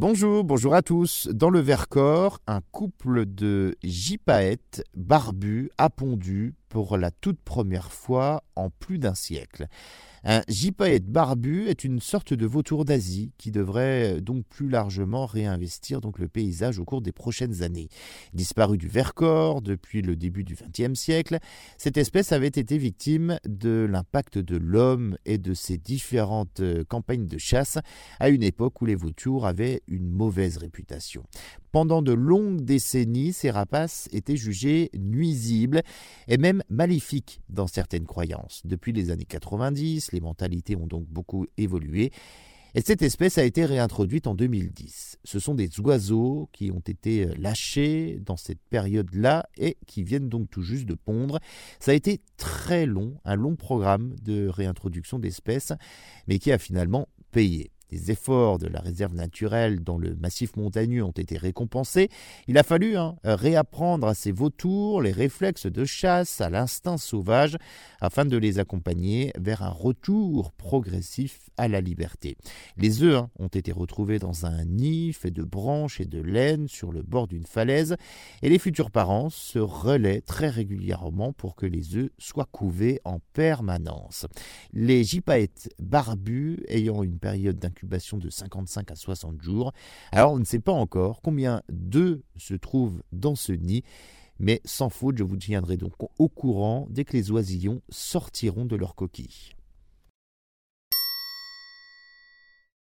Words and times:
Bonjour, 0.00 0.44
bonjour 0.44 0.76
à 0.76 0.82
tous. 0.82 1.26
Dans 1.26 1.50
le 1.50 1.58
Vercors, 1.58 2.38
un 2.46 2.60
couple 2.70 3.26
de 3.26 3.74
gypaètes 3.82 4.84
barbus 4.94 5.72
a 5.76 5.90
pondu 5.90 6.54
pour 6.68 6.96
la 6.96 7.10
toute 7.10 7.40
première 7.40 7.92
fois 7.92 8.44
en 8.56 8.70
plus 8.70 8.98
d'un 8.98 9.14
siècle. 9.14 9.66
Un 10.24 10.42
gypaète 10.48 11.06
barbu 11.06 11.68
est 11.68 11.84
une 11.84 12.00
sorte 12.00 12.34
de 12.34 12.44
vautour 12.44 12.84
d'Asie 12.84 13.32
qui 13.38 13.50
devrait 13.50 14.16
euh, 14.16 14.20
donc 14.20 14.44
plus 14.46 14.68
largement 14.68 15.26
réinvestir 15.26 16.00
donc 16.00 16.18
le 16.18 16.28
paysage 16.28 16.78
au 16.78 16.84
cours 16.84 17.02
des 17.02 17.12
prochaines 17.12 17.62
années. 17.62 17.88
Disparu 18.34 18.78
du 18.78 18.88
Vercors 18.88 19.62
depuis 19.62 20.02
le 20.02 20.16
début 20.16 20.44
du 20.44 20.56
XXe 20.56 20.98
siècle, 20.98 21.38
cette 21.76 21.96
espèce 21.96 22.32
avait 22.32 22.48
été 22.48 22.78
victime 22.78 23.38
de 23.46 23.86
l'impact 23.88 24.38
de 24.38 24.56
l'homme 24.56 25.16
et 25.24 25.38
de 25.38 25.54
ses 25.54 25.78
différentes 25.78 26.60
euh, 26.60 26.84
campagnes 26.84 27.26
de 27.26 27.38
chasse 27.38 27.78
à 28.18 28.28
une 28.28 28.42
époque 28.42 28.82
où 28.82 28.86
les 28.86 28.96
vautours 28.96 29.46
avaient 29.46 29.82
une 29.86 30.10
mauvaise 30.10 30.56
réputation. 30.56 31.22
Pendant 31.72 32.02
de 32.02 32.12
longues 32.12 32.62
décennies, 32.62 33.32
ces 33.32 33.50
rapaces 33.50 34.08
étaient 34.12 34.36
jugés 34.36 34.90
nuisibles 34.96 35.82
et 36.26 36.38
même 36.38 36.62
maléfiques 36.70 37.40
dans 37.48 37.66
certaines 37.66 38.06
croyances. 38.06 38.62
Depuis 38.64 38.92
les 38.92 39.10
années 39.10 39.24
90, 39.24 40.12
les 40.12 40.20
mentalités 40.20 40.76
ont 40.76 40.86
donc 40.86 41.06
beaucoup 41.08 41.46
évolué. 41.56 42.10
Et 42.74 42.82
cette 42.82 43.02
espèce 43.02 43.38
a 43.38 43.44
été 43.44 43.64
réintroduite 43.64 44.26
en 44.26 44.34
2010. 44.34 45.18
Ce 45.24 45.40
sont 45.40 45.54
des 45.54 45.80
oiseaux 45.80 46.48
qui 46.52 46.70
ont 46.70 46.82
été 46.86 47.26
lâchés 47.36 48.20
dans 48.24 48.36
cette 48.36 48.60
période-là 48.70 49.48
et 49.56 49.78
qui 49.86 50.02
viennent 50.02 50.28
donc 50.28 50.50
tout 50.50 50.62
juste 50.62 50.84
de 50.84 50.94
pondre. 50.94 51.38
Ça 51.80 51.92
a 51.92 51.94
été 51.94 52.20
très 52.36 52.86
long, 52.86 53.14
un 53.24 53.36
long 53.36 53.56
programme 53.56 54.14
de 54.22 54.48
réintroduction 54.48 55.18
d'espèces, 55.18 55.72
mais 56.28 56.38
qui 56.38 56.52
a 56.52 56.58
finalement 56.58 57.08
payé. 57.32 57.70
Les 57.90 58.10
efforts 58.10 58.58
de 58.58 58.66
la 58.66 58.80
réserve 58.80 59.14
naturelle 59.14 59.82
dans 59.82 59.98
le 59.98 60.14
massif 60.16 60.56
montagneux 60.56 61.02
ont 61.02 61.10
été 61.10 61.38
récompensés. 61.38 62.10
Il 62.46 62.58
a 62.58 62.62
fallu 62.62 62.96
hein, 62.96 63.16
réapprendre 63.24 64.06
à 64.06 64.14
ces 64.14 64.32
vautours 64.32 65.00
les 65.00 65.12
réflexes 65.12 65.66
de 65.66 65.84
chasse, 65.84 66.40
à 66.40 66.50
l'instinct 66.50 66.98
sauvage, 66.98 67.56
afin 68.00 68.24
de 68.24 68.36
les 68.36 68.58
accompagner 68.58 69.32
vers 69.38 69.62
un 69.62 69.70
retour 69.70 70.52
progressif 70.52 71.50
à 71.56 71.68
la 71.68 71.80
liberté. 71.80 72.36
Les 72.76 73.02
œufs 73.02 73.16
hein, 73.16 73.30
ont 73.38 73.48
été 73.48 73.72
retrouvés 73.72 74.18
dans 74.18 74.46
un 74.46 74.64
nid 74.64 75.12
fait 75.12 75.30
de 75.30 75.42
branches 75.42 76.00
et 76.00 76.04
de 76.04 76.20
laine 76.20 76.68
sur 76.68 76.92
le 76.92 77.02
bord 77.02 77.26
d'une 77.26 77.46
falaise, 77.46 77.96
et 78.42 78.48
les 78.48 78.58
futurs 78.58 78.90
parents 78.90 79.30
se 79.30 79.58
relaient 79.58 80.20
très 80.20 80.48
régulièrement 80.48 81.32
pour 81.32 81.56
que 81.56 81.66
les 81.66 81.96
œufs 81.96 82.10
soient 82.18 82.48
couvés 82.50 83.00
en 83.04 83.18
permanence. 83.32 84.26
Les 84.72 85.04
gypaètes 85.04 85.70
barbus 85.78 86.62
ayant 86.68 87.02
une 87.02 87.18
période 87.18 87.58
de 87.84 88.30
55 88.30 88.90
à 88.90 88.94
60 88.94 89.42
jours. 89.42 89.72
Alors 90.12 90.32
on 90.32 90.38
ne 90.38 90.44
sait 90.44 90.60
pas 90.60 90.72
encore 90.72 91.20
combien 91.22 91.62
d'œufs 91.68 92.20
se 92.36 92.54
trouvent 92.54 93.02
dans 93.12 93.34
ce 93.34 93.52
nid, 93.52 93.82
mais 94.38 94.60
sans 94.64 94.88
faute, 94.88 95.18
je 95.18 95.24
vous 95.24 95.36
tiendrai 95.36 95.76
donc 95.76 95.92
au 96.18 96.28
courant 96.28 96.86
dès 96.90 97.04
que 97.04 97.16
les 97.16 97.30
oisillons 97.30 97.82
sortiront 97.88 98.64
de 98.64 98.76
leur 98.76 98.94
coquille. 98.94 99.57